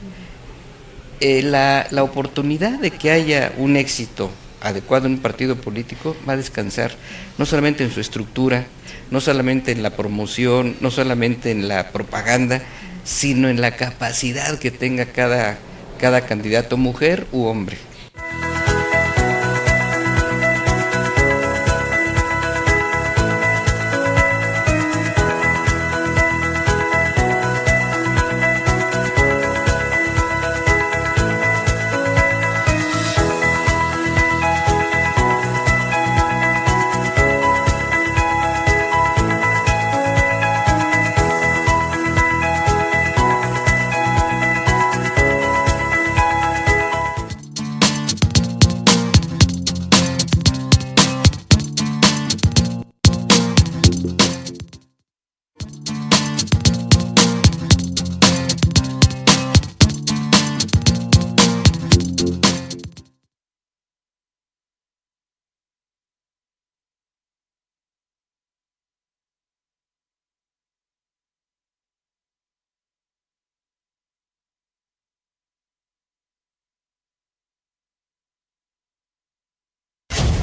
Eh, 1.21 1.43
la, 1.43 1.87
la 1.91 2.03
oportunidad 2.03 2.79
de 2.79 2.91
que 2.91 3.11
haya 3.11 3.53
un 3.57 3.77
éxito 3.77 4.31
adecuado 4.61 5.07
en 5.07 5.15
un 5.15 5.19
partido 5.19 5.57
político 5.57 6.17
va 6.29 6.35
a 6.35 6.37
descansar 6.37 6.93
no 7.39 7.47
solamente 7.47 7.85
en 7.85 7.91
su 7.91 8.01
estructura, 8.01 8.67
no 9.11 9.21
solamente 9.21 9.73
en 9.73 9.83
la 9.83 9.91
promoción, 9.91 10.77
no 10.81 10.91
solamente 10.91 11.51
en 11.51 11.69
la 11.69 11.93
propaganda, 11.93 12.63
sino 13.05 13.49
en 13.49 13.61
la 13.61 13.77
capacidad 13.77 14.59
que 14.59 14.71
tenga 14.71 15.07
cada, 15.07 15.59
cada 15.99 16.23
candidato, 16.23 16.77
mujer 16.77 17.27
u 17.33 17.45
hombre. 17.45 17.77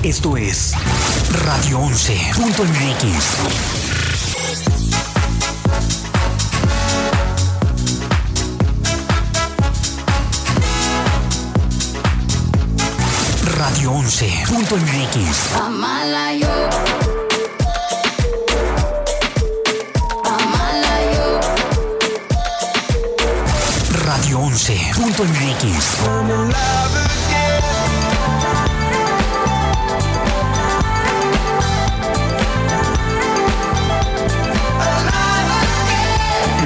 Esto 0.03 0.35
es 0.35 0.73
Radio 1.45 1.79
11.mx. 1.79 4.43
Radio 13.57 13.93
11.mx. 13.93 15.55
Amala 15.55 16.33
yo. 16.33 16.69
Amala 20.25 21.01
yo. 21.13 21.39
Radio 24.05 24.39
11.mx. 24.39 26.82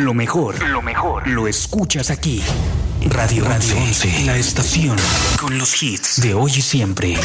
Lo 0.08 0.14
mejor, 0.14 0.64
lo 0.70 0.82
mejor, 0.82 1.28
lo 1.28 1.50
escuchas 1.50 2.12
aquí. 2.12 2.42
Radio 3.10 3.44
Radio 3.44 3.76
11, 3.76 4.24
la 4.24 4.38
estación. 4.38 4.96
Con 5.38 5.58
los 5.58 5.84
hits. 5.84 6.22
De 6.22 6.34
hoy 6.34 6.50
y 6.56 6.62
siempre. 6.62 7.18